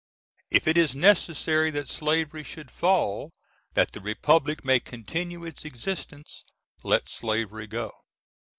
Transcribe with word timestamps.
If 0.49 0.67
it 0.67 0.77
is 0.79 0.95
necessary 0.95 1.69
that 1.69 1.87
slavery 1.87 2.43
should 2.43 2.71
fall 2.71 3.29
that 3.75 3.91
the 3.91 4.01
Republic 4.01 4.65
may 4.65 4.79
continue 4.79 5.45
its 5.45 5.63
existence, 5.63 6.43
let 6.81 7.07
slavery 7.07 7.67
go. 7.67 7.91